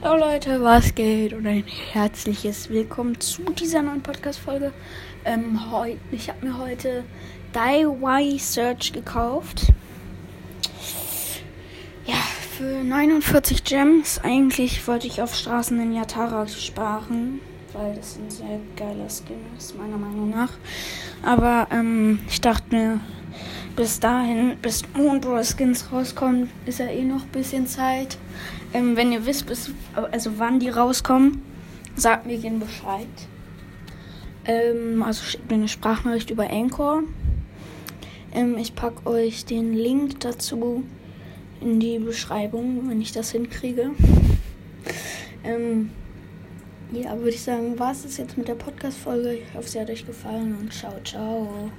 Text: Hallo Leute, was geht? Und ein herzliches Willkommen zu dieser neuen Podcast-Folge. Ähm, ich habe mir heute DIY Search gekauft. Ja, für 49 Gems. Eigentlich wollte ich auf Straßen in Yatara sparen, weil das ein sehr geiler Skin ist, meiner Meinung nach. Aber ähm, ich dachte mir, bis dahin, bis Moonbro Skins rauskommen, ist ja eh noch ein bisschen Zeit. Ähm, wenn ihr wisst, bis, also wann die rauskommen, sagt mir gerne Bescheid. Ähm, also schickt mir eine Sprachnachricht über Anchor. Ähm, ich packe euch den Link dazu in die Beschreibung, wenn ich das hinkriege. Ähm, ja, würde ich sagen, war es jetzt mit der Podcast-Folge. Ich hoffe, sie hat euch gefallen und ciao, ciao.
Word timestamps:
Hallo 0.00 0.26
Leute, 0.26 0.62
was 0.62 0.94
geht? 0.94 1.32
Und 1.32 1.44
ein 1.48 1.64
herzliches 1.92 2.70
Willkommen 2.70 3.18
zu 3.18 3.42
dieser 3.42 3.82
neuen 3.82 4.00
Podcast-Folge. 4.00 4.72
Ähm, 5.24 5.58
ich 6.12 6.28
habe 6.28 6.46
mir 6.46 6.56
heute 6.56 7.02
DIY 7.52 8.38
Search 8.38 8.92
gekauft. 8.92 9.72
Ja, 12.06 12.14
für 12.56 12.84
49 12.84 13.64
Gems. 13.64 14.20
Eigentlich 14.22 14.86
wollte 14.86 15.08
ich 15.08 15.20
auf 15.20 15.34
Straßen 15.34 15.80
in 15.80 15.92
Yatara 15.92 16.46
sparen, 16.46 17.40
weil 17.72 17.96
das 17.96 18.18
ein 18.18 18.30
sehr 18.30 18.60
geiler 18.76 19.08
Skin 19.08 19.40
ist, 19.58 19.76
meiner 19.76 19.98
Meinung 19.98 20.30
nach. 20.30 20.52
Aber 21.24 21.66
ähm, 21.72 22.20
ich 22.28 22.40
dachte 22.40 22.72
mir, 22.72 23.00
bis 23.76 24.00
dahin, 24.00 24.56
bis 24.60 24.82
Moonbro 24.94 25.42
Skins 25.42 25.92
rauskommen, 25.92 26.50
ist 26.66 26.78
ja 26.78 26.86
eh 26.86 27.04
noch 27.04 27.22
ein 27.22 27.28
bisschen 27.32 27.66
Zeit. 27.66 28.18
Ähm, 28.74 28.96
wenn 28.96 29.12
ihr 29.12 29.24
wisst, 29.24 29.46
bis, 29.46 29.70
also 29.94 30.38
wann 30.38 30.60
die 30.60 30.68
rauskommen, 30.68 31.42
sagt 31.96 32.26
mir 32.26 32.38
gerne 32.38 32.58
Bescheid. 32.58 33.06
Ähm, 34.44 35.02
also 35.02 35.22
schickt 35.24 35.48
mir 35.50 35.56
eine 35.56 35.68
Sprachnachricht 35.68 36.30
über 36.30 36.50
Anchor. 36.50 37.02
Ähm, 38.32 38.56
ich 38.58 38.74
packe 38.74 39.08
euch 39.08 39.44
den 39.44 39.74
Link 39.74 40.20
dazu 40.20 40.84
in 41.60 41.80
die 41.80 41.98
Beschreibung, 41.98 42.88
wenn 42.88 43.00
ich 43.00 43.12
das 43.12 43.30
hinkriege. 43.30 43.90
Ähm, 45.44 45.90
ja, 46.92 47.16
würde 47.18 47.30
ich 47.30 47.42
sagen, 47.42 47.78
war 47.78 47.92
es 47.92 48.16
jetzt 48.16 48.38
mit 48.38 48.48
der 48.48 48.54
Podcast-Folge. 48.54 49.34
Ich 49.34 49.54
hoffe, 49.54 49.68
sie 49.68 49.80
hat 49.80 49.90
euch 49.90 50.06
gefallen 50.06 50.56
und 50.58 50.72
ciao, 50.72 50.94
ciao. 51.04 51.70